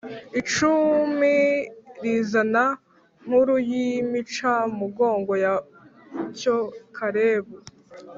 Icumi 0.39 1.35
rizana 2.03 2.65
inkuru 3.21 3.53
y 3.69 3.71
incamugongo 3.93 5.33
ya 5.43 5.53
cyo 6.39 6.57
kalebu 6.95 7.55